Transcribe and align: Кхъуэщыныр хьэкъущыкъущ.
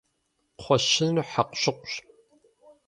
Кхъуэщыныр 0.57 1.25
хьэкъущыкъущ. 1.31 1.91